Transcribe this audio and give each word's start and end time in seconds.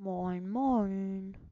Moin, 0.00 0.48
moin. 0.48 1.49